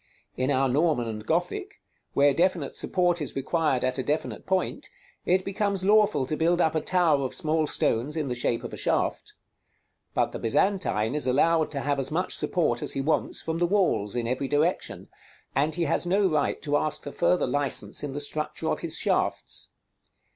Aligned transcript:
In 0.35 0.49
our 0.49 0.67
Norman 0.67 1.07
and 1.07 1.23
Gothic, 1.23 1.79
where 2.15 2.33
definite 2.33 2.75
support 2.75 3.21
is 3.21 3.35
required 3.35 3.83
at 3.83 3.99
a 3.99 4.03
definite 4.03 4.47
point, 4.47 4.89
it 5.27 5.45
becomes 5.45 5.85
lawful 5.85 6.25
to 6.25 6.35
build 6.35 6.59
up 6.59 6.73
a 6.73 6.81
tower 6.81 7.23
of 7.23 7.35
small 7.35 7.67
stones 7.67 8.17
in 8.17 8.27
the 8.27 8.33
shape 8.33 8.63
of 8.63 8.73
a 8.73 8.77
shaft. 8.77 9.33
But 10.15 10.31
the 10.31 10.39
Byzantine 10.39 11.13
is 11.13 11.27
allowed 11.27 11.69
to 11.69 11.81
have 11.81 11.99
as 11.99 12.09
much 12.09 12.35
support 12.35 12.81
as 12.81 12.93
he 12.93 12.99
wants 13.01 13.43
from 13.43 13.59
the 13.59 13.67
walls 13.67 14.15
in 14.15 14.27
every 14.27 14.47
direction, 14.47 15.07
and 15.55 15.75
he 15.75 15.83
has 15.83 16.07
no 16.07 16.27
right 16.27 16.59
to 16.63 16.77
ask 16.77 17.03
for 17.03 17.11
further 17.11 17.45
license 17.45 18.01
in 18.03 18.11
the 18.11 18.19
structure 18.21 18.69
of 18.71 18.79
his 18.79 18.97
shafts. 18.97 19.69